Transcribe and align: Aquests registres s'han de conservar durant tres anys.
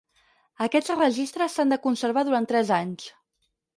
Aquests 0.65 0.93
registres 0.93 1.57
s'han 1.57 1.73
de 1.75 1.79
conservar 1.85 2.25
durant 2.31 2.49
tres 2.53 2.73
anys. 2.79 3.11